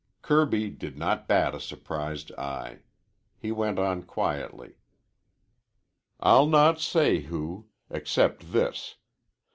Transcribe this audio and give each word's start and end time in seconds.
Kirby 0.23 0.71
did 0.71 0.97
not 0.97 1.27
bat 1.27 1.53
a 1.53 1.59
surprised 1.59 2.31
eye. 2.31 2.79
He 3.37 3.51
went 3.51 3.77
on 3.77 4.01
quietly. 4.01 4.77
"I'll 6.19 6.47
not 6.47 6.79
say 6.81 7.19
who. 7.19 7.67
Except 7.91 8.51
this. 8.51 8.95